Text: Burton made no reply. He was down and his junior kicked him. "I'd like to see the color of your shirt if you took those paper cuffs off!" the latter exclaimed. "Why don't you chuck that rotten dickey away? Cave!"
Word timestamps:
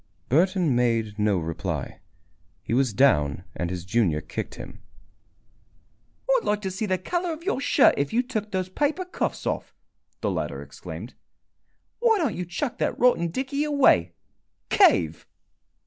Burton 0.29 0.75
made 0.75 1.19
no 1.19 1.37
reply. 1.37 1.99
He 2.63 2.73
was 2.73 2.91
down 2.91 3.43
and 3.53 3.69
his 3.69 3.85
junior 3.85 4.19
kicked 4.19 4.55
him. 4.55 4.81
"I'd 6.27 6.43
like 6.43 6.59
to 6.63 6.71
see 6.71 6.87
the 6.87 6.97
color 6.97 7.31
of 7.31 7.43
your 7.43 7.61
shirt 7.61 7.93
if 7.97 8.11
you 8.11 8.23
took 8.23 8.49
those 8.49 8.67
paper 8.67 9.05
cuffs 9.05 9.45
off!" 9.45 9.75
the 10.21 10.31
latter 10.31 10.63
exclaimed. 10.63 11.13
"Why 11.99 12.17
don't 12.17 12.33
you 12.33 12.45
chuck 12.45 12.79
that 12.79 12.97
rotten 12.97 13.27
dickey 13.27 13.63
away? 13.63 14.13
Cave!" 14.69 15.27